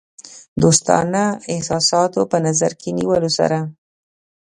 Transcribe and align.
دوستانه 0.61 1.23
احساساتو 1.53 2.21
په 2.31 2.37
نظر 2.45 2.71
کې 2.81 2.89
نیولو 2.99 3.29
سره. 3.37 3.59